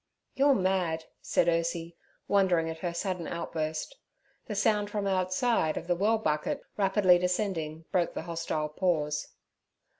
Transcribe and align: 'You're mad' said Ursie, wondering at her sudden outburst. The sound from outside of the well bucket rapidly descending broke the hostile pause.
'You're 0.33 0.55
mad' 0.55 1.03
said 1.21 1.47
Ursie, 1.47 1.95
wondering 2.27 2.67
at 2.71 2.79
her 2.79 2.91
sudden 2.91 3.27
outburst. 3.27 3.97
The 4.47 4.55
sound 4.55 4.89
from 4.89 5.05
outside 5.05 5.77
of 5.77 5.85
the 5.85 5.93
well 5.95 6.17
bucket 6.17 6.63
rapidly 6.75 7.19
descending 7.19 7.85
broke 7.91 8.15
the 8.15 8.23
hostile 8.23 8.69
pause. 8.69 9.27